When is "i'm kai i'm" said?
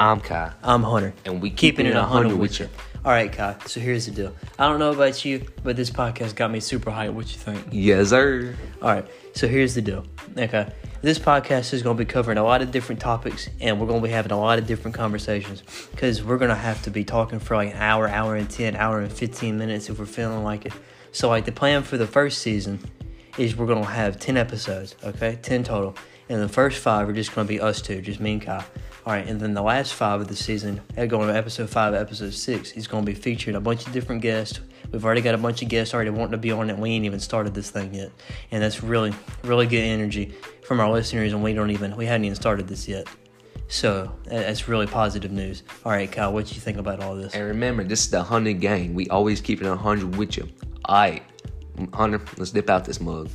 0.00-0.84